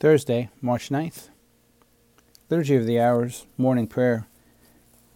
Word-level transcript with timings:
Thursday, 0.00 0.48
March 0.62 0.90
9th. 0.90 1.30
Liturgy 2.48 2.76
of 2.76 2.86
the 2.86 3.00
Hours, 3.00 3.48
Morning 3.56 3.88
Prayer. 3.88 4.28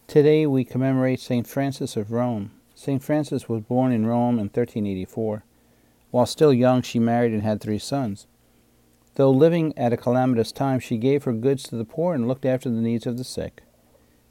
Today 0.07 0.45
we 0.45 0.65
commemorate 0.65 1.21
St. 1.21 1.47
Frances 1.47 1.95
of 1.95 2.11
Rome. 2.11 2.51
St. 2.75 3.01
Frances 3.01 3.47
was 3.47 3.61
born 3.61 3.93
in 3.93 4.05
Rome 4.05 4.39
in 4.39 4.47
1384. 4.47 5.45
While 6.11 6.25
still 6.25 6.53
young, 6.53 6.81
she 6.81 6.99
married 6.99 7.31
and 7.31 7.43
had 7.43 7.61
three 7.61 7.79
sons. 7.79 8.27
Though 9.15 9.31
living 9.31 9.73
at 9.77 9.93
a 9.93 9.97
calamitous 9.97 10.51
time, 10.51 10.81
she 10.81 10.97
gave 10.97 11.23
her 11.23 11.31
goods 11.31 11.63
to 11.69 11.77
the 11.77 11.85
poor 11.85 12.13
and 12.13 12.27
looked 12.27 12.45
after 12.45 12.69
the 12.69 12.81
needs 12.81 13.07
of 13.07 13.17
the 13.17 13.23
sick. 13.23 13.63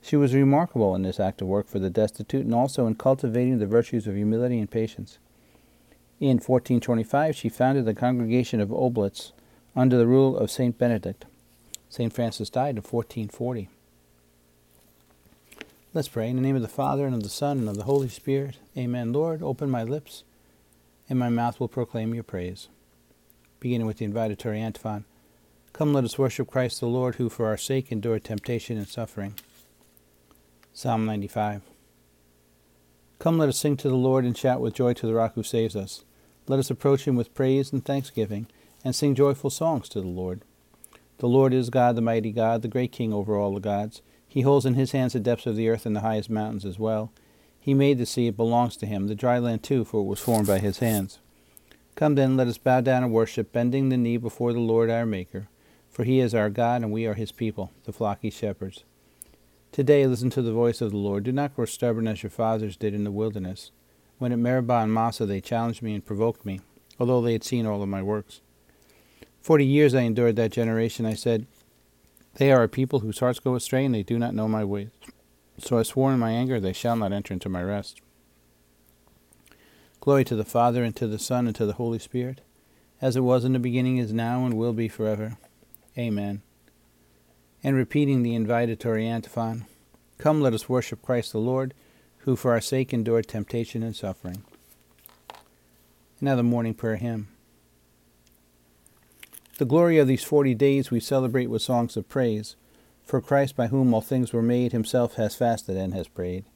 She 0.03 0.17
was 0.17 0.35
remarkable 0.35 0.95
in 0.95 1.01
this 1.01 1.19
act 1.19 1.41
of 1.41 1.49
work 1.49 1.67
for 1.67 1.79
the 1.79 1.89
destitute 1.89 2.45
and 2.45 2.55
also 2.55 2.87
in 2.87 2.97
cultivating 2.97 3.59
the 3.59 3.67
virtues 3.67 4.07
of 4.07 4.17
humility 4.17 4.59
and 4.59 4.71
patience. 4.71 5.19
In 6.21 6.37
1425, 6.37 7.35
she 7.35 7.49
founded 7.49 7.87
the 7.87 7.95
Congregation 7.95 8.61
of 8.61 8.71
Oblates 8.71 9.33
under 9.75 9.97
the 9.97 10.07
rule 10.07 10.37
of 10.37 10.51
St. 10.51 10.77
Benedict. 10.77 11.25
St. 11.89 12.13
Frances 12.13 12.51
died 12.51 12.77
in 12.77 12.83
1440. 12.83 13.69
Let's 15.95 16.09
pray. 16.09 16.31
In 16.31 16.37
the 16.37 16.43
name 16.43 16.57
of 16.57 16.63
the 16.63 16.69
Father, 16.69 17.05
and 17.05 17.15
of 17.15 17.23
the 17.23 17.29
Son, 17.29 17.59
and 17.59 17.69
of 17.69 17.77
the 17.77 17.85
Holy 17.85 18.09
Spirit. 18.09 18.57
Amen. 18.77 19.13
Lord, 19.13 19.43
open 19.43 19.71
my 19.71 19.85
lips, 19.85 20.25
and 21.09 21.19
my 21.19 21.29
mouth 21.29 21.61
will 21.61 21.69
proclaim 21.69 22.15
your 22.15 22.23
praise. 22.23 22.69
Beginning 23.61 23.87
with 23.87 23.99
the 23.99 24.09
invitatory 24.09 24.59
antiphon 24.59 25.05
Come, 25.73 25.95
let 25.95 26.05
us 26.05 26.19
worship 26.19 26.51
Christ 26.51 26.81
the 26.81 26.87
Lord, 26.87 27.15
who 27.15 27.29
for 27.29 27.47
our 27.47 27.57
sake 27.57 27.91
endured 27.91 28.25
temptation 28.25 28.77
and 28.77 28.89
suffering. 28.89 29.35
Psalm 30.75 31.07
95. 31.07 31.63
Come, 33.19 33.39
let 33.39 33.49
us 33.49 33.59
sing 33.59 33.77
to 33.79 33.89
the 33.89 33.95
Lord 33.95 34.25
and 34.25 34.37
shout 34.37 34.61
with 34.61 34.75
joy 34.75 34.93
to 34.95 35.07
the 35.07 35.15
rock 35.15 35.35
who 35.35 35.43
saves 35.43 35.77
us. 35.77 36.05
Let 36.47 36.59
us 36.59 36.71
approach 36.71 37.07
him 37.07 37.17
with 37.17 37.35
praise 37.35 37.73
and 37.73 37.85
thanksgiving, 37.85 38.49
and 38.85 38.95
sing 38.95 39.15
joyful 39.15 39.51
songs 39.51 39.89
to 39.91 40.01
the 40.01 40.09
Lord. 40.09 40.43
The 41.19 41.29
Lord 41.29 41.55
is 41.55 41.71
God, 41.71 41.97
the 41.97 42.01
mighty 42.01 42.33
God, 42.33 42.63
the 42.63 42.69
great 42.69 42.93
King 42.93 43.13
over 43.13 43.37
all 43.37 43.55
the 43.55 43.61
gods. 43.61 44.03
He 44.27 44.41
holds 44.41 44.67
in 44.67 44.75
his 44.75 44.93
hands 44.93 45.13
the 45.13 45.21
depths 45.21 45.47
of 45.47 45.57
the 45.57 45.69
earth 45.69 45.87
and 45.87 45.95
the 45.95 46.01
highest 46.01 46.31
mountains 46.31 46.65
as 46.65 46.79
well. 46.79 47.13
He 47.61 47.75
made 47.75 47.99
the 47.99 48.07
sea, 48.07 48.27
it 48.29 48.37
belongs 48.37 48.77
to 48.79 48.87
him, 48.87 49.07
the 49.07 49.15
dry 49.15 49.39
land 49.39 49.63
too, 49.63 49.85
for 49.85 50.01
it 50.01 50.07
was 50.07 50.21
formed 50.21 50.47
by 50.47 50.59
his 50.59 50.79
hands. 50.79 51.19
Come 51.95 52.15
then, 52.15 52.37
let 52.37 52.49
us 52.49 52.59
bow 52.59 52.81
down 52.81 53.05
and 53.05 53.13
worship, 53.13 53.53
bending 53.53 53.89
the 53.89 53.97
knee 53.97 54.17
before 54.17 54.53
the 54.53 54.61
Lord 54.61 54.91
our 54.91 55.07
Maker. 55.07 55.49
For 55.91 56.05
he 56.05 56.21
is 56.21 56.35
our 56.35 56.51
God, 56.51 56.83
and 56.83 56.91
we 56.91 57.07
are 57.07 57.15
his 57.15 57.33
people, 57.33 57.71
the 57.85 57.93
flocky 57.93 58.33
shepherds. 58.33 58.83
Today 59.71 60.07
listen 60.07 60.31
to 60.31 60.43
the 60.43 60.53
voice 60.53 60.81
of 60.81 60.91
the 60.91 60.97
Lord. 60.97 61.25
Do 61.25 61.33
not 61.33 61.55
grow 61.55 61.67
stubborn 61.67 62.09
as 62.09 62.23
your 62.23 62.31
fathers 62.31 62.77
did 62.77 62.95
in 62.95 63.05
the 63.05 63.11
wilderness 63.11 63.71
when 64.23 64.31
at 64.31 64.39
Meribah 64.39 64.83
and 64.83 64.95
Massah 64.95 65.27
they 65.27 65.41
challenged 65.41 65.83
me 65.83 65.95
and 65.95 66.07
provoked 66.07 66.47
me, 66.47 66.61
although 67.01 67.21
they 67.21 67.33
had 67.33 67.43
seen 67.43 67.67
all 67.67 67.83
of 67.83 67.89
my 67.89 68.05
works. 68.05 68.41
Forty 69.43 69.67
years 69.67 69.95
I 69.95 70.03
endured 70.03 70.37
that 70.37 70.53
generation. 70.53 71.05
I 71.05 71.15
said, 71.15 71.47
They 72.35 72.53
are 72.53 72.63
a 72.63 72.69
people 72.69 73.01
whose 73.01 73.19
hearts 73.19 73.41
go 73.41 73.55
astray, 73.55 73.85
and 73.85 73.95
they 73.95 74.03
do 74.03 74.19
not 74.19 74.35
know 74.35 74.49
my 74.49 74.65
ways. 74.65 74.91
So 75.59 75.79
I 75.79 75.83
swore 75.83 76.13
in 76.13 76.19
my 76.19 76.31
anger, 76.31 76.61
They 76.61 76.73
shall 76.73 76.97
not 76.97 77.13
enter 77.13 77.35
into 77.35 77.49
my 77.49 77.63
rest. 77.63 78.01
Glory 80.01 80.25
to 80.25 80.37
the 80.37 80.45
Father, 80.45 80.83
and 80.83 80.95
to 80.97 81.07
the 81.07 81.19
Son, 81.19 81.47
and 81.47 81.57
to 81.57 81.67
the 81.67 81.75
Holy 81.75 81.99
Spirit, 81.99 82.41
as 83.01 83.17
it 83.17 83.21
was 83.21 83.45
in 83.45 83.53
the 83.53 83.59
beginning, 83.59 83.99
is 83.99 84.13
now, 84.13 84.45
and 84.47 84.55
will 84.55 84.73
be 84.73 84.89
forever. 84.89 85.37
Amen. 85.99 86.43
And 87.65 87.77
repeating 87.77 88.23
the 88.23 88.37
invitatory 88.37 89.05
antiphon 89.05 89.67
Come, 90.19 90.41
let 90.41 90.55
us 90.55 90.69
worship 90.69 91.03
Christ 91.03 91.33
the 91.33 91.39
Lord 91.39 91.75
who 92.25 92.37
for 92.37 92.53
our 92.53 92.61
sake 92.61 92.93
endured 92.93 93.27
temptation 93.27 93.83
and 93.83 93.97
suffering. 93.97 94.45
The 96.21 96.43
morning 96.43 96.75
prayer 96.75 96.97
hymn. 96.97 97.32
The 99.63 99.67
glory 99.67 99.99
of 99.99 100.09
these 100.09 100.25
forty 100.25 100.57
days 100.57 100.91
we 100.91 100.99
celebrate 100.99 101.47
with 101.47 101.63
songs 101.63 101.97
of 101.97 102.09
praise, 102.09 102.57
for 103.05 103.21
Christ, 103.21 103.55
by 103.55 103.69
whom 103.69 103.95
all 103.95 104.01
things 104.01 104.33
were 104.33 104.43
made, 104.43 104.73
himself 104.73 105.15
has 105.15 105.37
fasted 105.37 105.77
and 105.77 105.95
has 105.95 106.09
prayed. 106.09 106.47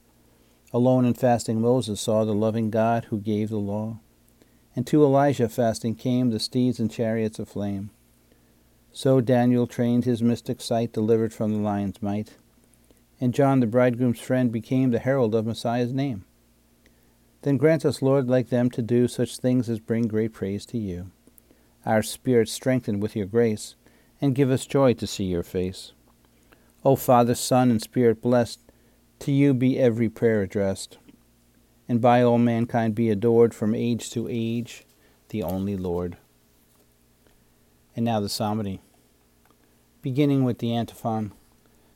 Alone 0.73 1.05
and 1.05 1.17
fasting 1.17 1.61
Moses 1.61 2.01
saw 2.01 2.25
the 2.25 2.35
loving 2.35 2.69
God 2.69 3.05
who 3.05 3.21
gave 3.21 3.47
the 3.47 3.59
law. 3.59 3.99
And 4.75 4.85
to 4.87 5.05
Elijah 5.05 5.47
fasting 5.47 5.95
came 5.95 6.31
the 6.31 6.39
steeds 6.41 6.81
and 6.81 6.91
chariots 6.91 7.39
of 7.39 7.47
flame. 7.47 7.91
So 8.91 9.21
Daniel 9.21 9.67
trained 9.67 10.03
his 10.03 10.21
mystic 10.21 10.59
sight, 10.59 10.91
delivered 10.91 11.33
from 11.33 11.53
the 11.53 11.61
lion's 11.61 12.01
might 12.01 12.33
and 13.21 13.33
John 13.33 13.61
the 13.61 13.67
bridegroom's 13.67 14.19
friend 14.19 14.51
became 14.51 14.91
the 14.91 14.99
herald 14.99 15.33
of 15.33 15.45
Messiah's 15.45 15.93
name. 15.93 16.25
Then 17.43 17.55
grant 17.55 17.85
us, 17.85 18.01
Lord, 18.01 18.27
like 18.27 18.49
them 18.49 18.69
to 18.71 18.81
do 18.81 19.07
such 19.07 19.37
things 19.37 19.69
as 19.69 19.79
bring 19.79 20.09
great 20.09 20.33
praise 20.33 20.65
to 20.65 20.77
you. 20.77 21.11
Our 21.87 22.03
spirits 22.03 22.51
strengthened 22.51 23.01
with 23.01 23.15
your 23.15 23.27
grace, 23.27 23.75
and 24.19 24.35
give 24.35 24.51
us 24.51 24.65
joy 24.65 24.93
to 24.95 25.07
see 25.07 25.23
your 25.23 25.41
face. 25.41 25.93
O 26.83 26.97
Father, 26.97 27.33
Son, 27.33 27.71
and 27.71 27.81
Spirit 27.81 28.21
blessed, 28.21 28.59
to 29.19 29.31
you 29.31 29.53
be 29.53 29.79
every 29.79 30.09
prayer 30.09 30.41
addressed, 30.41 30.97
and 31.87 32.01
by 32.01 32.21
all 32.21 32.39
mankind 32.39 32.93
be 32.93 33.09
adored 33.09 33.53
from 33.53 33.73
age 33.73 34.11
to 34.11 34.27
age, 34.29 34.83
the 35.29 35.41
only 35.41 35.77
Lord. 35.77 36.17
And 37.95 38.03
now 38.03 38.19
the 38.19 38.27
psalmody, 38.27 38.81
beginning 40.01 40.43
with 40.43 40.59
the 40.59 40.75
antiphon. 40.75 41.31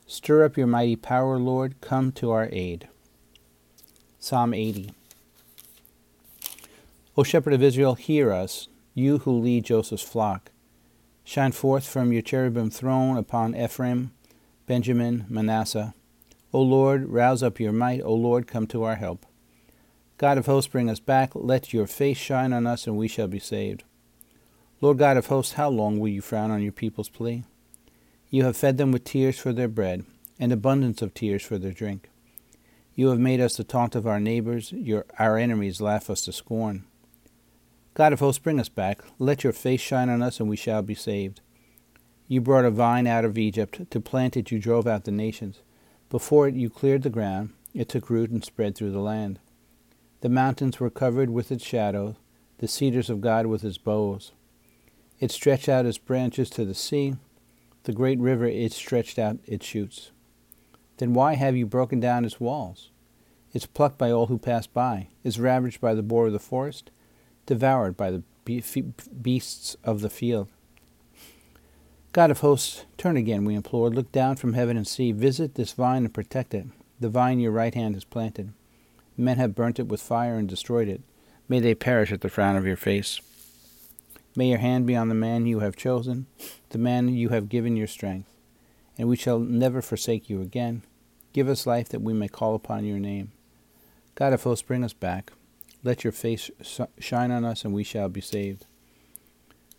Stir 0.06 0.42
up 0.42 0.56
your 0.56 0.66
mighty 0.66 0.96
power, 0.96 1.38
Lord. 1.38 1.78
Come 1.82 2.12
to 2.12 2.30
our 2.30 2.48
aid. 2.50 2.88
Psalm 4.18 4.54
80. 4.54 4.94
O 7.14 7.22
Shepherd 7.22 7.52
of 7.52 7.62
Israel, 7.62 7.94
hear 7.94 8.32
us, 8.32 8.68
you 8.94 9.18
who 9.18 9.32
lead 9.32 9.64
Joseph's 9.64 10.02
flock. 10.02 10.50
Shine 11.24 11.52
forth 11.52 11.86
from 11.86 12.12
your 12.12 12.22
cherubim 12.22 12.70
throne 12.70 13.16
upon 13.16 13.54
Ephraim, 13.54 14.12
Benjamin, 14.66 15.24
Manasseh. 15.28 15.94
O 16.52 16.60
Lord, 16.60 17.08
rouse 17.08 17.42
up 17.42 17.58
your 17.58 17.72
might. 17.72 18.02
O 18.02 18.12
Lord, 18.14 18.46
come 18.46 18.66
to 18.68 18.82
our 18.82 18.96
help. 18.96 19.24
God 20.18 20.38
of 20.38 20.46
hosts, 20.46 20.70
bring 20.70 20.90
us 20.90 21.00
back. 21.00 21.30
Let 21.34 21.72
your 21.72 21.86
face 21.86 22.18
shine 22.18 22.52
on 22.52 22.66
us, 22.66 22.86
and 22.86 22.96
we 22.96 23.08
shall 23.08 23.28
be 23.28 23.38
saved. 23.38 23.84
Lord 24.80 24.98
God 24.98 25.16
of 25.16 25.26
hosts, 25.26 25.54
how 25.54 25.68
long 25.68 25.98
will 25.98 26.08
you 26.08 26.20
frown 26.20 26.50
on 26.50 26.62
your 26.62 26.72
people's 26.72 27.08
plea? 27.08 27.44
You 28.28 28.44
have 28.44 28.56
fed 28.56 28.78
them 28.78 28.92
with 28.92 29.04
tears 29.04 29.38
for 29.38 29.52
their 29.52 29.68
bread, 29.68 30.04
and 30.38 30.52
abundance 30.52 31.02
of 31.02 31.14
tears 31.14 31.42
for 31.42 31.56
their 31.56 31.72
drink. 31.72 32.10
You 32.94 33.08
have 33.08 33.18
made 33.18 33.40
us 33.40 33.56
the 33.56 33.64
taunt 33.64 33.94
of 33.94 34.06
our 34.06 34.20
neighbors, 34.20 34.72
your, 34.72 35.06
our 35.18 35.38
enemies 35.38 35.80
laugh 35.80 36.10
us 36.10 36.22
to 36.22 36.32
scorn. 36.32 36.84
God 37.94 38.12
of 38.12 38.20
hosts, 38.20 38.38
bring 38.38 38.58
us 38.58 38.68
back. 38.68 39.02
Let 39.18 39.44
your 39.44 39.52
face 39.52 39.80
shine 39.80 40.08
on 40.08 40.22
us, 40.22 40.40
and 40.40 40.48
we 40.48 40.56
shall 40.56 40.82
be 40.82 40.94
saved. 40.94 41.40
You 42.26 42.40
brought 42.40 42.64
a 42.64 42.70
vine 42.70 43.06
out 43.06 43.24
of 43.24 43.36
Egypt. 43.36 43.90
To 43.90 44.00
plant 44.00 44.36
it, 44.36 44.50
you 44.50 44.58
drove 44.58 44.86
out 44.86 45.04
the 45.04 45.10
nations. 45.10 45.60
Before 46.08 46.48
it, 46.48 46.54
you 46.54 46.70
cleared 46.70 47.02
the 47.02 47.10
ground. 47.10 47.50
It 47.74 47.88
took 47.88 48.08
root 48.08 48.30
and 48.30 48.44
spread 48.44 48.74
through 48.74 48.92
the 48.92 49.00
land. 49.00 49.38
The 50.20 50.28
mountains 50.28 50.80
were 50.80 50.90
covered 50.90 51.30
with 51.30 51.50
its 51.52 51.64
shadow, 51.64 52.16
the 52.58 52.68
cedars 52.68 53.10
of 53.10 53.20
God 53.20 53.46
with 53.46 53.64
its 53.64 53.78
boughs. 53.78 54.32
It 55.20 55.30
stretched 55.30 55.68
out 55.68 55.86
its 55.86 55.98
branches 55.98 56.48
to 56.50 56.64
the 56.64 56.74
sea 56.74 57.16
the 57.84 57.92
great 57.92 58.18
river 58.20 58.46
it 58.46 58.72
stretched 58.72 59.18
out 59.18 59.38
its 59.44 59.66
shoots. 59.66 60.12
Then 60.98 61.14
why 61.14 61.34
have 61.34 61.56
you 61.56 61.66
broken 61.66 61.98
down 61.98 62.24
its 62.24 62.38
walls? 62.38 62.90
It's 63.52 63.66
plucked 63.66 63.98
by 63.98 64.10
all 64.10 64.26
who 64.26 64.38
pass 64.38 64.66
by, 64.66 65.08
is 65.24 65.40
ravaged 65.40 65.80
by 65.80 65.94
the 65.94 66.02
boar 66.02 66.28
of 66.28 66.32
the 66.32 66.38
forest, 66.38 66.90
devoured 67.46 67.96
by 67.96 68.10
the 68.10 68.22
beasts 68.44 69.76
of 69.84 70.00
the 70.00 70.10
field. 70.10 70.48
God 72.12 72.30
of 72.30 72.40
hosts, 72.40 72.84
turn 72.98 73.16
again, 73.16 73.44
we 73.44 73.54
implore. 73.54 73.88
Look 73.88 74.12
down 74.12 74.36
from 74.36 74.52
heaven 74.52 74.76
and 74.76 74.86
see. 74.86 75.12
Visit 75.12 75.54
this 75.54 75.72
vine 75.72 76.04
and 76.04 76.12
protect 76.12 76.52
it, 76.52 76.66
the 77.00 77.08
vine 77.08 77.40
your 77.40 77.52
right 77.52 77.74
hand 77.74 77.94
has 77.94 78.04
planted. 78.04 78.52
Men 79.16 79.38
have 79.38 79.54
burnt 79.54 79.78
it 79.78 79.88
with 79.88 80.02
fire 80.02 80.36
and 80.36 80.48
destroyed 80.48 80.88
it. 80.88 81.00
May 81.48 81.60
they 81.60 81.74
perish 81.74 82.12
at 82.12 82.20
the 82.20 82.28
frown 82.28 82.56
of 82.56 82.66
your 82.66 82.76
face. 82.76 83.20
May 84.34 84.48
your 84.48 84.58
hand 84.58 84.86
be 84.86 84.96
on 84.96 85.08
the 85.08 85.14
man 85.14 85.46
you 85.46 85.60
have 85.60 85.76
chosen, 85.76 86.26
the 86.70 86.78
man 86.78 87.08
you 87.08 87.28
have 87.30 87.50
given 87.50 87.76
your 87.76 87.86
strength, 87.86 88.28
and 88.96 89.08
we 89.08 89.16
shall 89.16 89.38
never 89.38 89.82
forsake 89.82 90.30
you 90.30 90.40
again. 90.40 90.82
Give 91.32 91.48
us 91.48 91.66
life 91.66 91.88
that 91.90 92.02
we 92.02 92.12
may 92.12 92.28
call 92.28 92.54
upon 92.54 92.84
your 92.84 92.98
name. 92.98 93.32
God 94.14 94.32
of 94.32 94.42
hosts, 94.42 94.66
bring 94.66 94.84
us 94.84 94.92
back. 94.92 95.32
Let 95.84 96.04
your 96.04 96.12
face 96.12 96.50
shine 96.98 97.30
on 97.30 97.44
us, 97.44 97.64
and 97.64 97.74
we 97.74 97.82
shall 97.82 98.08
be 98.08 98.20
saved. 98.20 98.66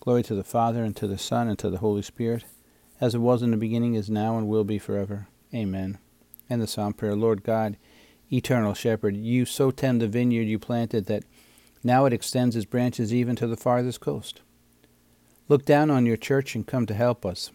Glory 0.01 0.23
to 0.23 0.35
the 0.35 0.43
Father, 0.43 0.83
and 0.83 0.95
to 0.97 1.07
the 1.07 1.17
Son, 1.17 1.47
and 1.47 1.57
to 1.59 1.69
the 1.69 1.77
Holy 1.77 2.01
Spirit, 2.01 2.43
as 2.99 3.15
it 3.15 3.19
was 3.19 3.41
in 3.41 3.51
the 3.51 3.57
beginning, 3.57 3.95
is 3.95 4.09
now, 4.09 4.37
and 4.37 4.47
will 4.47 4.65
be 4.65 4.77
forever. 4.77 5.27
Amen. 5.53 5.97
And 6.49 6.61
the 6.61 6.67
Psalm 6.67 6.93
prayer 6.93 7.15
Lord 7.15 7.43
God, 7.43 7.77
eternal 8.31 8.73
shepherd, 8.73 9.15
you 9.15 9.45
so 9.45 9.71
tend 9.71 10.01
the 10.01 10.07
vineyard 10.07 10.43
you 10.43 10.59
planted 10.59 11.05
that 11.05 11.23
now 11.83 12.05
it 12.05 12.13
extends 12.13 12.55
its 12.55 12.65
branches 12.65 13.13
even 13.13 13.35
to 13.37 13.47
the 13.47 13.57
farthest 13.57 14.01
coast. 14.01 14.41
Look 15.47 15.65
down 15.65 15.89
on 15.89 16.05
your 16.05 16.17
church 16.17 16.55
and 16.55 16.67
come 16.67 16.85
to 16.85 16.93
help 16.93 17.25
us. 17.25 17.51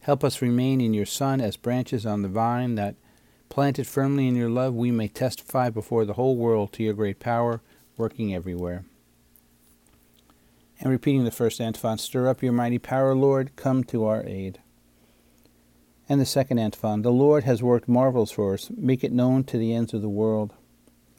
Help 0.00 0.22
us 0.22 0.42
remain 0.42 0.80
in 0.80 0.94
your 0.94 1.06
Son 1.06 1.40
as 1.40 1.56
branches 1.56 2.04
on 2.04 2.22
the 2.22 2.28
vine, 2.28 2.76
that, 2.76 2.94
planted 3.48 3.86
firmly 3.86 4.26
in 4.28 4.34
your 4.34 4.50
love, 4.50 4.74
we 4.74 4.90
may 4.90 5.08
testify 5.08 5.68
before 5.68 6.04
the 6.04 6.14
whole 6.14 6.36
world 6.36 6.72
to 6.72 6.82
your 6.82 6.94
great 6.94 7.20
power, 7.20 7.60
working 7.96 8.34
everywhere. 8.34 8.84
And 10.80 10.90
repeating 10.90 11.24
the 11.24 11.30
first 11.30 11.60
antiphon, 11.60 11.98
Stir 11.98 12.28
up 12.28 12.42
your 12.42 12.52
mighty 12.52 12.78
power, 12.78 13.14
Lord, 13.14 13.54
come 13.54 13.84
to 13.84 14.04
our 14.04 14.24
aid. 14.26 14.60
And 16.08 16.20
the 16.20 16.26
second 16.26 16.58
antiphon, 16.58 17.02
The 17.02 17.12
Lord 17.12 17.44
has 17.44 17.62
worked 17.62 17.88
marvels 17.88 18.32
for 18.32 18.54
us, 18.54 18.70
make 18.76 19.04
it 19.04 19.12
known 19.12 19.44
to 19.44 19.58
the 19.58 19.72
ends 19.72 19.94
of 19.94 20.02
the 20.02 20.08
world. 20.08 20.52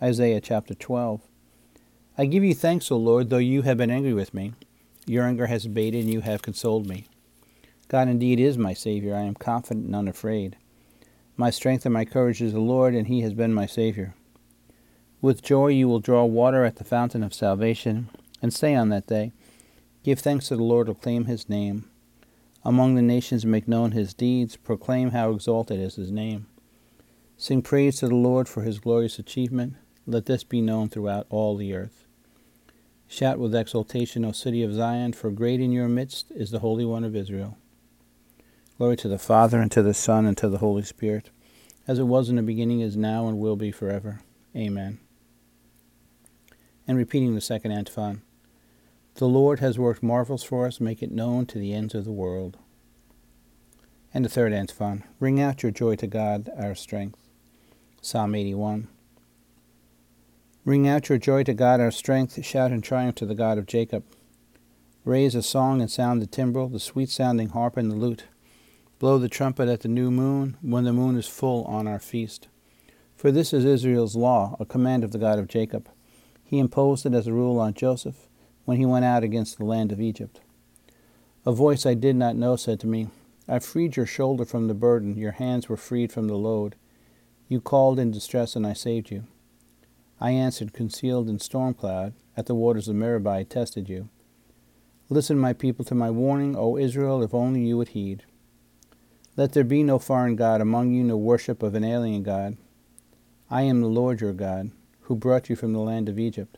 Isaiah 0.01 0.41
chapter 0.41 0.73
12. 0.73 1.21
I 2.17 2.25
give 2.25 2.43
you 2.43 2.53
thanks, 2.53 2.91
O 2.91 2.97
Lord, 2.97 3.29
though 3.29 3.37
you 3.37 3.61
have 3.61 3.77
been 3.77 3.89
angry 3.89 4.13
with 4.13 4.33
me. 4.33 4.53
Your 5.05 5.25
anger 5.25 5.47
has 5.47 5.65
abated, 5.65 6.03
and 6.03 6.13
you 6.13 6.21
have 6.21 6.41
consoled 6.41 6.85
me. 6.87 7.07
God 7.87 8.07
indeed 8.07 8.39
is 8.39 8.57
my 8.57 8.73
Savior. 8.73 9.15
I 9.15 9.21
am 9.21 9.33
confident 9.33 9.85
and 9.85 9.95
unafraid. 9.95 10.57
My 11.37 11.49
strength 11.49 11.85
and 11.85 11.93
my 11.93 12.05
courage 12.05 12.41
is 12.41 12.53
the 12.53 12.59
Lord, 12.59 12.93
and 12.93 13.07
he 13.07 13.21
has 13.21 13.33
been 13.33 13.53
my 13.53 13.65
Savior. 13.65 14.13
With 15.23 15.41
joy 15.41 15.67
you 15.67 15.87
will 15.87 16.01
draw 16.01 16.25
water 16.25 16.65
at 16.65 16.75
the 16.75 16.83
fountain 16.83 17.23
of 17.23 17.33
salvation, 17.33 18.09
and 18.41 18.53
say 18.53 18.75
on 18.75 18.89
that 18.89 19.07
day, 19.07 19.31
Give 20.03 20.19
thanks 20.19 20.49
to 20.49 20.57
the 20.57 20.63
Lord, 20.63 20.87
proclaim 20.87 21.25
his 21.25 21.47
name. 21.47 21.85
Among 22.65 22.95
the 22.95 23.01
nations 23.01 23.45
make 23.45 23.65
known 23.65 23.91
his 23.91 24.13
deeds, 24.13 24.57
proclaim 24.57 25.11
how 25.11 25.31
exalted 25.31 25.79
is 25.79 25.95
his 25.95 26.11
name. 26.11 26.47
Sing 27.37 27.61
praise 27.61 27.99
to 27.99 28.09
the 28.09 28.15
Lord 28.15 28.49
for 28.49 28.63
his 28.63 28.79
glorious 28.79 29.17
achievement. 29.17 29.75
Let 30.05 30.25
this 30.25 30.43
be 30.43 30.59
known 30.59 30.89
throughout 30.89 31.25
all 31.29 31.55
the 31.55 31.73
earth. 31.73 32.03
Shout 33.07 33.39
with 33.39 33.55
exultation, 33.55 34.25
O 34.25 34.33
city 34.33 34.61
of 34.61 34.73
Zion, 34.73 35.13
for 35.13 35.31
great 35.31 35.61
in 35.61 35.71
your 35.71 35.87
midst 35.87 36.31
is 36.31 36.51
the 36.51 36.59
Holy 36.59 36.83
One 36.83 37.05
of 37.05 37.15
Israel. 37.15 37.57
Glory 38.77 38.97
to 38.97 39.07
the 39.07 39.17
Father, 39.17 39.61
and 39.61 39.71
to 39.71 39.81
the 39.81 39.93
Son, 39.93 40.25
and 40.25 40.35
to 40.35 40.49
the 40.49 40.57
Holy 40.57 40.83
Spirit, 40.83 41.29
as 41.87 41.97
it 41.97 42.07
was 42.07 42.27
in 42.27 42.35
the 42.35 42.43
beginning, 42.43 42.81
is 42.81 42.97
now, 42.97 43.29
and 43.29 43.39
will 43.39 43.55
be 43.55 43.71
forever. 43.71 44.19
Amen. 44.53 44.99
And 46.88 46.97
repeating 46.97 47.35
the 47.35 47.41
second 47.41 47.71
antiphon 47.71 48.21
The 49.15 49.27
Lord 49.27 49.59
has 49.59 49.80
worked 49.80 50.03
marvels 50.03 50.44
for 50.44 50.68
us, 50.68 50.80
make 50.80 51.01
it 51.01 51.12
known 51.12 51.45
to 51.47 51.57
the 51.57 51.74
ends 51.74 51.95
of 51.95 52.06
the 52.06 52.12
world. 52.12 52.57
And 54.13 54.24
the 54.24 54.30
third 54.30 54.53
antiphon 54.53 55.03
Ring 55.19 55.39
out 55.39 55.63
your 55.63 55.71
joy 55.71 55.95
to 55.97 56.07
God, 56.07 56.50
our 56.57 56.75
strength. 56.75 57.19
Psalm 58.01 58.35
81. 58.35 58.89
Ring 60.65 60.88
out 60.88 61.09
your 61.09 61.18
joy 61.18 61.44
to 61.44 61.53
God 61.53 61.80
our 61.80 61.91
strength, 61.91 62.44
shout 62.45 62.71
in 62.71 62.81
triumph 62.81 63.15
to 63.15 63.25
the 63.25 63.36
God 63.36 63.57
of 63.57 63.65
Jacob. 63.65 64.03
Raise 65.06 65.36
a 65.36 65.44
song 65.44 65.81
and 65.81 65.91
sound 65.91 66.21
the 66.21 66.25
timbrel, 66.25 66.69
the 66.69 66.79
sweet 66.79 67.09
sounding 67.09 67.50
harp 67.50 67.75
and 67.75 67.91
the 67.91 67.95
lute. 67.95 68.24
Blow 69.00 69.18
the 69.18 69.27
trumpet 69.27 69.68
at 69.68 69.81
the 69.81 69.89
new 69.89 70.09
moon, 70.09 70.56
when 70.62 70.86
the 70.86 70.94
moon 70.94 71.18
is 71.18 71.27
full 71.27 71.65
on 71.65 71.88
our 71.88 72.00
feast. 72.00 72.47
For 73.18 73.29
this 73.29 73.51
is 73.51 73.65
Israel's 73.65 74.15
law, 74.15 74.56
a 74.59 74.65
command 74.65 75.03
of 75.03 75.12
the 75.12 75.18
God 75.18 75.39
of 75.39 75.50
Jacob. 75.50 75.89
He 76.53 76.59
imposed 76.59 77.07
it 77.07 77.15
as 77.15 77.25
a 77.25 77.33
rule 77.33 77.59
on 77.59 77.73
Joseph 77.73 78.27
when 78.65 78.77
he 78.77 78.85
went 78.85 79.05
out 79.05 79.23
against 79.23 79.57
the 79.57 79.65
land 79.65 79.91
of 79.91 80.00
Egypt. 80.00 80.39
A 81.47 81.51
voice 81.51 81.83
I 81.83 81.95
did 81.95 82.15
not 82.15 82.35
know 82.35 82.57
said 82.57 82.79
to 82.81 82.88
me, 82.88 83.07
I 83.47 83.57
freed 83.57 83.95
your 83.95 84.05
shoulder 84.05 84.45
from 84.45 84.67
the 84.67 84.75
burden, 84.75 85.17
your 85.17 85.31
hands 85.31 85.67
were 85.67 85.77
freed 85.77 86.11
from 86.11 86.27
the 86.27 86.35
load. 86.35 86.75
You 87.47 87.59
called 87.59 87.97
in 87.97 88.11
distress, 88.11 88.55
and 88.55 88.67
I 88.67 88.73
saved 88.73 89.09
you. 89.09 89.23
I 90.21 90.29
answered, 90.29 90.73
concealed 90.73 91.27
in 91.27 91.39
storm 91.39 91.73
cloud, 91.73 92.13
at 92.38 92.45
the 92.45 92.53
waters 92.53 92.88
of 92.88 92.97
Meribah 92.97 93.31
I 93.31 93.44
tested 93.45 93.89
you. 93.89 94.09
Listen, 95.09 95.39
my 95.39 95.53
people, 95.53 95.83
to 95.85 95.95
my 95.95 96.11
warning, 96.11 96.55
O 96.55 96.77
Israel, 96.77 97.23
if 97.23 97.33
only 97.33 97.61
you 97.61 97.77
would 97.77 97.89
heed. 97.97 98.25
Let 99.35 99.53
there 99.53 99.63
be 99.63 99.81
no 99.81 99.97
foreign 99.97 100.35
God 100.35 100.61
among 100.61 100.91
you, 100.91 101.03
no 101.03 101.17
worship 101.17 101.63
of 101.63 101.73
an 101.73 101.83
alien 101.83 102.21
God. 102.21 102.57
I 103.50 103.63
am 103.63 103.81
the 103.81 103.88
Lord 103.88 104.21
your 104.21 104.33
God, 104.33 104.69
who 105.03 105.15
brought 105.15 105.50
you 105.50 105.55
from 105.55 105.73
the 105.73 105.79
land 105.79 106.09
of 106.09 106.19
Egypt. 106.19 106.57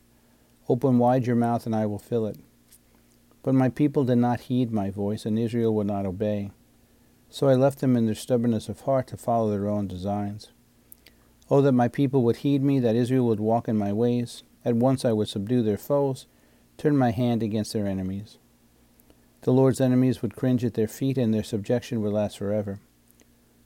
Open 0.67 0.97
wide 0.97 1.27
your 1.27 1.35
mouth, 1.35 1.65
and 1.65 1.75
I 1.75 1.85
will 1.85 1.99
fill 1.99 2.25
it. 2.25 2.37
But 3.43 3.53
my 3.53 3.69
people 3.69 4.03
did 4.03 4.17
not 4.17 4.41
heed 4.41 4.71
my 4.71 4.89
voice, 4.89 5.25
and 5.25 5.37
Israel 5.37 5.73
would 5.75 5.87
not 5.87 6.05
obey. 6.05 6.51
So 7.29 7.47
I 7.47 7.53
left 7.55 7.79
them 7.79 7.95
in 7.95 8.05
their 8.05 8.15
stubbornness 8.15 8.69
of 8.69 8.81
heart 8.81 9.07
to 9.07 9.17
follow 9.17 9.51
their 9.51 9.67
own 9.67 9.87
designs. 9.87 10.51
Oh, 11.49 11.61
that 11.61 11.73
my 11.73 11.87
people 11.87 12.23
would 12.23 12.37
heed 12.37 12.63
me, 12.63 12.79
that 12.79 12.95
Israel 12.95 13.27
would 13.27 13.39
walk 13.39 13.67
in 13.67 13.77
my 13.77 13.93
ways. 13.93 14.43
At 14.63 14.75
once 14.75 15.05
I 15.05 15.11
would 15.11 15.27
subdue 15.27 15.61
their 15.61 15.77
foes, 15.77 16.25
turn 16.77 16.97
my 16.97 17.11
hand 17.11 17.43
against 17.43 17.73
their 17.73 17.85
enemies. 17.85 18.39
The 19.41 19.51
Lord's 19.51 19.79
enemies 19.79 20.23
would 20.23 20.35
cringe 20.35 20.65
at 20.65 20.73
their 20.73 20.87
feet, 20.87 21.19
and 21.19 21.31
their 21.31 21.43
subjection 21.43 22.01
would 22.01 22.13
last 22.13 22.39
forever. 22.39 22.79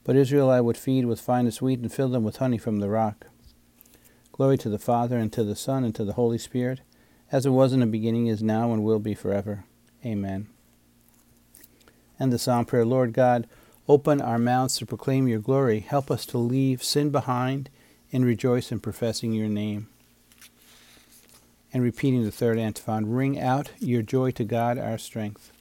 But 0.04 0.18
Israel 0.18 0.50
I 0.50 0.60
would 0.60 0.76
feed 0.76 1.06
with 1.06 1.22
finest 1.22 1.62
wheat, 1.62 1.80
and 1.80 1.94
fill 1.94 2.10
them 2.10 2.26
with 2.26 2.38
honey 2.38 2.58
from 2.58 2.80
the 2.80 2.90
rock. 2.90 3.28
Glory 4.40 4.58
to 4.58 4.70
the 4.70 4.80
Father, 4.80 5.18
and 5.18 5.34
to 5.34 5.44
the 5.44 5.54
Son, 5.54 5.84
and 5.84 5.94
to 5.94 6.06
the 6.06 6.14
Holy 6.14 6.38
Spirit, 6.38 6.80
as 7.30 7.46
it 7.46 7.50
was 7.50 7.74
in 7.74 7.82
the 7.82 7.86
beginning, 7.86 8.28
is 8.28 8.42
now, 8.42 8.72
and 8.72 8.86
will 8.86 8.98
be 8.98 9.14
forever. 9.14 9.66
Amen. 10.06 10.48
And 12.18 12.32
the 12.32 12.40
Psalm 12.40 12.64
Prayer 12.64 12.86
Lord 12.86 13.12
God, 13.12 13.50
Open 13.90 14.22
our 14.22 14.40
mouths 14.40 14.78
to 14.78 14.86
proclaim 14.86 15.28
your 15.28 15.40
glory. 15.40 15.82
Help 15.82 16.10
us 16.10 16.26
to 16.28 16.38
leave 16.38 16.82
sin 16.82 17.10
behind 17.10 17.70
and 18.14 18.24
rejoice 18.24 18.72
in 18.72 18.80
professing 18.80 19.34
your 19.34 19.50
name. 19.50 19.90
And 21.74 21.84
repeating 21.84 22.24
the 22.24 22.32
third 22.32 22.58
antiphon, 22.58 23.12
ring 23.12 23.38
out 23.38 23.72
your 23.80 24.04
joy 24.04 24.32
to 24.32 24.46
God, 24.46 24.78
our 24.78 24.98
strength. 24.98 25.52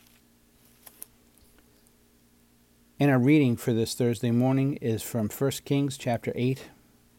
And 3.00 3.10
our 3.10 3.18
reading 3.18 3.56
for 3.56 3.72
this 3.72 3.94
Thursday 3.94 4.30
morning 4.30 4.74
is 4.76 5.02
from 5.02 5.28
1 5.28 5.50
Kings 5.64 5.98
chapter 5.98 6.30
8, 6.36 6.68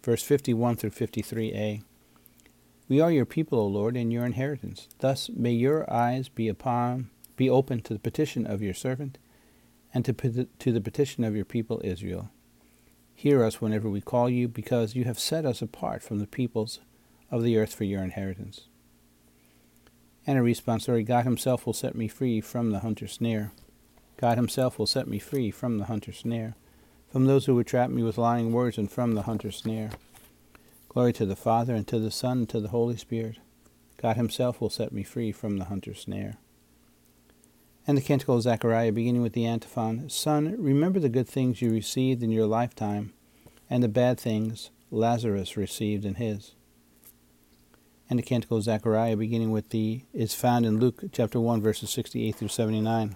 verse 0.09 0.23
51 0.23 0.75
through 0.75 0.89
53a. 0.89 1.83
We 2.87 2.99
are 2.99 3.11
your 3.11 3.27
people, 3.27 3.59
O 3.59 3.67
Lord, 3.67 3.95
and 3.95 4.11
your 4.11 4.25
inheritance. 4.25 4.87
Thus 4.97 5.29
may 5.29 5.51
your 5.51 5.87
eyes 5.93 6.29
be 6.29 6.47
upon 6.47 7.11
be 7.35 7.47
open 7.47 7.81
to 7.81 7.93
the 7.93 7.99
petition 7.99 8.47
of 8.47 8.59
your 8.59 8.73
servant 8.73 9.19
and 9.93 10.03
to, 10.05 10.47
to 10.47 10.71
the 10.71 10.81
petition 10.81 11.23
of 11.23 11.35
your 11.35 11.45
people 11.45 11.79
Israel. 11.83 12.31
Hear 13.13 13.43
us 13.43 13.61
whenever 13.61 13.87
we 13.87 14.01
call 14.01 14.31
you, 14.31 14.47
because 14.47 14.95
you 14.95 15.03
have 15.03 15.19
set 15.19 15.45
us 15.45 15.61
apart 15.61 16.01
from 16.01 16.17
the 16.17 16.25
peoples 16.25 16.79
of 17.29 17.43
the 17.43 17.55
earth 17.59 17.75
for 17.75 17.83
your 17.83 18.01
inheritance. 18.01 18.61
And 20.25 20.39
a 20.39 20.41
responsory 20.41 21.05
God 21.05 21.23
Himself 21.25 21.67
will 21.67 21.73
set 21.73 21.93
me 21.93 22.07
free 22.07 22.41
from 22.41 22.71
the 22.71 22.79
hunter's 22.79 23.13
snare. 23.13 23.51
God 24.17 24.39
Himself 24.39 24.79
will 24.79 24.87
set 24.87 25.07
me 25.07 25.19
free 25.19 25.51
from 25.51 25.77
the 25.77 25.85
hunter's 25.85 26.17
snare, 26.17 26.55
from 27.11 27.25
those 27.25 27.45
who 27.45 27.55
would 27.55 27.67
trap 27.67 27.89
me 27.89 28.03
with 28.03 28.17
lying 28.17 28.51
words, 28.51 28.77
and 28.77 28.91
from 28.91 29.13
the 29.13 29.23
hunter's 29.23 29.57
snare. 29.57 29.91
Glory 30.89 31.13
to 31.13 31.25
the 31.25 31.35
Father, 31.35 31.73
and 31.73 31.87
to 31.87 31.99
the 31.99 32.11
Son, 32.11 32.39
and 32.39 32.49
to 32.49 32.59
the 32.59 32.69
Holy 32.69 32.97
Spirit. 32.97 33.37
God 33.97 34.15
Himself 34.15 34.61
will 34.61 34.69
set 34.69 34.91
me 34.91 35.03
free 35.03 35.31
from 35.31 35.57
the 35.57 35.65
hunter's 35.65 36.01
snare. 36.01 36.37
And 37.87 37.97
the 37.97 38.01
Canticle 38.01 38.35
of 38.35 38.43
Zechariah, 38.43 38.91
beginning 38.91 39.23
with 39.23 39.33
the 39.33 39.47
antiphon 39.47 40.09
Son, 40.09 40.55
remember 40.59 40.99
the 40.99 41.09
good 41.09 41.27
things 41.27 41.61
you 41.61 41.71
received 41.71 42.21
in 42.21 42.31
your 42.31 42.45
lifetime, 42.45 43.13
and 43.69 43.81
the 43.81 43.87
bad 43.87 44.19
things 44.19 44.69
Lazarus 44.91 45.57
received 45.57 46.05
in 46.05 46.15
his. 46.15 46.53
And 48.09 48.19
the 48.19 48.23
Canticle 48.23 48.57
of 48.57 48.63
Zechariah, 48.63 49.17
beginning 49.17 49.51
with 49.51 49.69
the, 49.69 50.03
is 50.13 50.35
found 50.35 50.65
in 50.65 50.79
Luke 50.79 51.03
chapter 51.11 51.39
1, 51.39 51.61
verses 51.61 51.89
68 51.89 52.35
through 52.35 52.47
79. 52.47 53.15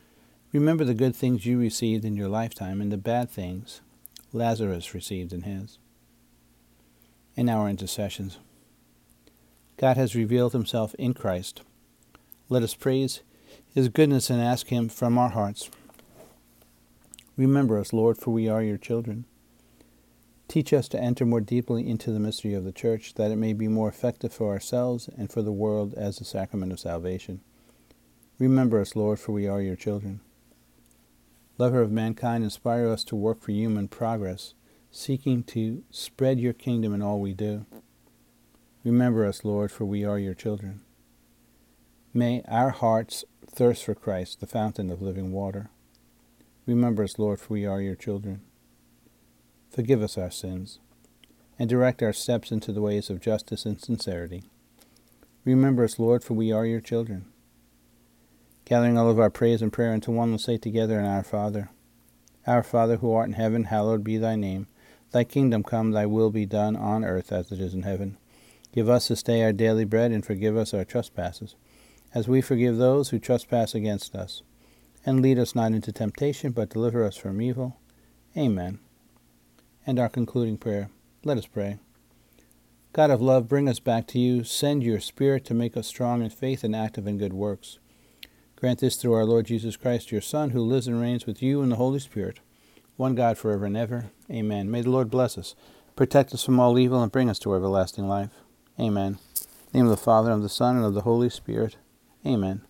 remember 0.51 0.83
the 0.83 0.93
good 0.93 1.15
things 1.15 1.45
you 1.45 1.59
received 1.59 2.05
in 2.05 2.15
your 2.15 2.29
lifetime, 2.29 2.81
and 2.81 2.91
the 2.91 2.97
bad 2.97 3.29
things 3.29 3.81
Lazarus 4.33 4.93
received 4.93 5.33
in 5.33 5.43
his. 5.43 5.77
In 7.35 7.49
our 7.49 7.69
intercessions, 7.69 8.37
God 9.77 9.97
has 9.97 10.15
revealed 10.15 10.53
himself 10.53 10.93
in 10.95 11.13
Christ. 11.13 11.61
Let 12.49 12.63
us 12.63 12.75
praise 12.75 13.21
his 13.73 13.89
goodness 13.89 14.29
and 14.29 14.41
ask 14.41 14.67
him 14.67 14.89
from 14.89 15.17
our 15.17 15.29
hearts. 15.29 15.69
Remember 17.37 17.79
us, 17.79 17.93
Lord, 17.93 18.17
for 18.17 18.31
we 18.31 18.47
are 18.47 18.61
your 18.61 18.77
children. 18.77 19.25
Teach 20.47 20.73
us 20.73 20.89
to 20.89 20.99
enter 20.99 21.25
more 21.25 21.39
deeply 21.39 21.87
into 21.87 22.11
the 22.11 22.19
mystery 22.19 22.53
of 22.53 22.65
the 22.65 22.73
Church, 22.73 23.13
that 23.13 23.31
it 23.31 23.37
may 23.37 23.53
be 23.53 23.69
more 23.69 23.87
effective 23.87 24.33
for 24.33 24.51
ourselves 24.51 25.09
and 25.17 25.31
for 25.31 25.41
the 25.41 25.51
world 25.51 25.93
as 25.93 26.17
the 26.17 26.25
sacrament 26.25 26.73
of 26.73 26.79
salvation. 26.79 27.39
Remember 28.37 28.81
us, 28.81 28.95
Lord, 28.95 29.17
for 29.17 29.31
we 29.31 29.47
are 29.47 29.61
your 29.61 29.77
children. 29.77 30.19
Lover 31.61 31.83
of 31.83 31.91
mankind, 31.91 32.43
inspire 32.43 32.89
us 32.89 33.03
to 33.03 33.15
work 33.15 33.39
for 33.39 33.51
human 33.51 33.87
progress, 33.87 34.55
seeking 34.89 35.43
to 35.43 35.83
spread 35.91 36.39
your 36.39 36.53
kingdom 36.53 36.91
in 36.91 37.03
all 37.03 37.19
we 37.19 37.35
do. 37.35 37.67
Remember 38.83 39.27
us, 39.27 39.45
Lord, 39.45 39.71
for 39.71 39.85
we 39.85 40.03
are 40.03 40.17
your 40.17 40.33
children. 40.33 40.81
May 42.15 42.41
our 42.47 42.71
hearts 42.71 43.25
thirst 43.45 43.83
for 43.83 43.93
Christ, 43.93 44.39
the 44.39 44.47
fountain 44.47 44.89
of 44.89 45.03
living 45.03 45.31
water. 45.31 45.69
Remember 46.65 47.03
us, 47.03 47.19
Lord, 47.19 47.39
for 47.39 47.53
we 47.53 47.67
are 47.67 47.79
your 47.79 47.93
children. 47.93 48.41
Forgive 49.69 50.01
us 50.01 50.17
our 50.17 50.31
sins, 50.31 50.79
and 51.59 51.69
direct 51.69 52.01
our 52.01 52.11
steps 52.11 52.51
into 52.51 52.71
the 52.71 52.81
ways 52.81 53.11
of 53.11 53.21
justice 53.21 53.67
and 53.67 53.79
sincerity. 53.79 54.45
Remember 55.45 55.83
us, 55.83 55.99
Lord, 55.99 56.23
for 56.23 56.33
we 56.33 56.51
are 56.51 56.65
your 56.65 56.81
children. 56.81 57.30
Gathering 58.71 58.97
all 58.97 59.09
of 59.09 59.19
our 59.19 59.29
praise 59.29 59.61
and 59.61 59.73
prayer 59.73 59.93
into 59.93 60.11
one, 60.11 60.31
let's 60.31 60.45
say 60.45 60.55
together 60.55 60.97
in 60.97 61.05
Our 61.05 61.23
Father. 61.23 61.71
Our 62.47 62.63
Father, 62.63 62.95
who 62.95 63.11
art 63.11 63.27
in 63.27 63.33
heaven, 63.33 63.65
hallowed 63.65 64.01
be 64.01 64.15
thy 64.15 64.37
name. 64.37 64.67
Thy 65.11 65.25
kingdom 65.25 65.61
come, 65.61 65.91
thy 65.91 66.05
will 66.05 66.29
be 66.29 66.45
done 66.45 66.77
on 66.77 67.03
earth 67.03 67.33
as 67.33 67.51
it 67.51 67.59
is 67.59 67.73
in 67.73 67.81
heaven. 67.81 68.15
Give 68.73 68.87
us 68.87 69.09
this 69.09 69.23
day 69.23 69.43
our 69.43 69.51
daily 69.51 69.83
bread, 69.83 70.13
and 70.13 70.25
forgive 70.25 70.55
us 70.55 70.73
our 70.73 70.85
trespasses, 70.85 71.55
as 72.13 72.29
we 72.29 72.39
forgive 72.39 72.77
those 72.77 73.09
who 73.09 73.19
trespass 73.19 73.75
against 73.75 74.15
us. 74.15 74.41
And 75.05 75.21
lead 75.21 75.37
us 75.37 75.53
not 75.53 75.73
into 75.73 75.91
temptation, 75.91 76.53
but 76.53 76.69
deliver 76.69 77.03
us 77.03 77.17
from 77.17 77.41
evil. 77.41 77.75
Amen. 78.37 78.79
And 79.85 79.99
our 79.99 80.07
concluding 80.07 80.57
prayer. 80.57 80.89
Let 81.25 81.37
us 81.37 81.45
pray. 81.45 81.77
God 82.93 83.09
of 83.09 83.21
love, 83.21 83.49
bring 83.49 83.67
us 83.67 83.81
back 83.81 84.07
to 84.07 84.17
you. 84.17 84.45
Send 84.45 84.81
your 84.81 85.01
Spirit 85.01 85.43
to 85.47 85.53
make 85.53 85.75
us 85.75 85.87
strong 85.87 86.21
in 86.21 86.29
faith 86.29 86.63
and 86.63 86.73
active 86.73 87.05
in 87.05 87.17
good 87.17 87.33
works. 87.33 87.77
Grant 88.61 88.77
this 88.77 88.95
through 88.95 89.13
our 89.13 89.25
Lord 89.25 89.47
Jesus 89.47 89.75
Christ, 89.75 90.11
your 90.11 90.21
Son, 90.21 90.51
who 90.51 90.61
lives 90.61 90.85
and 90.87 91.01
reigns 91.01 91.25
with 91.25 91.41
you 91.41 91.63
in 91.63 91.69
the 91.69 91.77
Holy 91.77 91.97
Spirit, 91.97 92.41
one 92.95 93.15
God 93.15 93.35
forever 93.35 93.65
and 93.65 93.75
ever. 93.75 94.11
Amen. 94.29 94.69
May 94.69 94.81
the 94.81 94.91
Lord 94.91 95.09
bless 95.09 95.35
us, 95.35 95.55
protect 95.95 96.31
us 96.31 96.43
from 96.43 96.59
all 96.59 96.77
evil, 96.77 97.01
and 97.01 97.11
bring 97.11 97.27
us 97.27 97.39
to 97.39 97.55
everlasting 97.55 98.07
life. 98.07 98.29
Amen. 98.79 99.17
name 99.73 99.85
of 99.85 99.89
the 99.89 99.97
Father, 99.97 100.29
and 100.29 100.37
of 100.37 100.43
the 100.43 100.49
Son, 100.49 100.75
and 100.75 100.85
of 100.85 100.93
the 100.93 101.01
Holy 101.01 101.27
Spirit. 101.27 101.77
Amen. 102.23 102.61